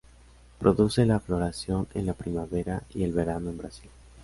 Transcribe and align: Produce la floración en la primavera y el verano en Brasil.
Produce 0.57 1.05
la 1.05 1.19
floración 1.19 1.87
en 1.93 2.07
la 2.07 2.13
primavera 2.15 2.81
y 2.89 3.03
el 3.03 3.11
verano 3.13 3.51
en 3.51 3.59
Brasil. 3.59 3.91